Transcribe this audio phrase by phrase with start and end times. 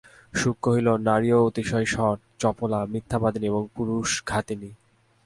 [0.33, 4.71] শুক কহিল, নারীও অতিশয় শঠ, চপলা, মিথ্যাবাদিনী ও পুরুষঘাতিনী।